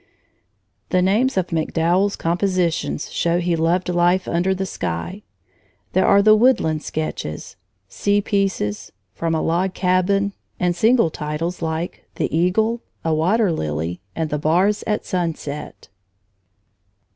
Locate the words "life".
3.87-4.27